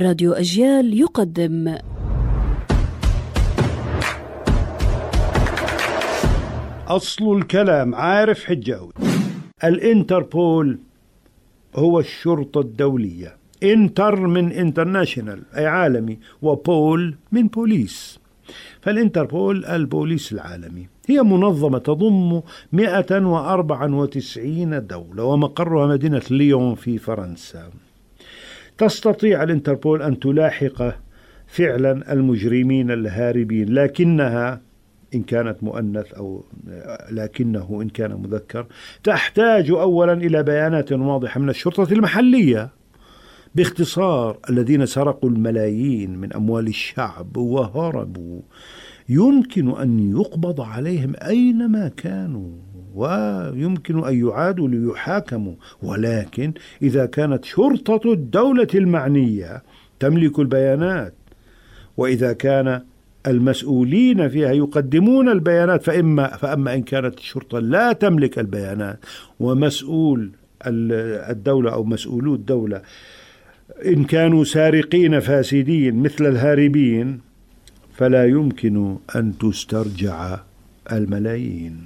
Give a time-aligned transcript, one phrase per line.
[0.00, 1.76] راديو أجيال يقدم.
[6.86, 8.92] أصل الكلام عارف حجاوي
[9.64, 10.78] الإنتربول
[11.76, 13.36] هو الشرطة الدولية.
[13.62, 18.18] inter من international أي عالمي و pol من بوليس.
[18.80, 20.88] فالإنتربول البوليس العالمي.
[21.08, 22.40] هي منظمة تضم
[22.72, 27.70] 194 دولة ومقرها مدينة ليون في فرنسا.
[28.78, 30.94] تستطيع الانتربول أن تلاحق
[31.46, 34.60] فعلا المجرمين الهاربين لكنها
[35.14, 36.44] إن كانت مؤنث أو
[37.10, 38.66] لكنه إن كان مذكر
[39.04, 42.70] تحتاج أولا إلى بيانات واضحة من الشرطة المحلية
[43.54, 48.40] باختصار الذين سرقوا الملايين من أموال الشعب وهربوا.
[49.08, 52.73] يمكن أن يقبض عليهم أينما كانوا.
[52.94, 55.54] ويمكن أن يعادوا ليحاكموا.
[55.82, 56.52] ولكن
[56.82, 59.62] إذا كانت شرطة الدولة المعنية
[60.00, 61.14] تملك البيانات
[61.96, 62.82] وإذا كان
[63.26, 68.98] المسؤولين فيها يقدمون البيانات فإما فأما إن كانت الشرطة لا تملك البيانات
[69.40, 70.30] ومسؤول
[70.66, 72.82] الدولة أو مسؤولو الدولة
[73.86, 77.20] إن كانوا سارقين فاسدين مثل الهاربين
[77.94, 80.38] فلا يمكن أن تسترجع
[80.92, 81.76] الملايين.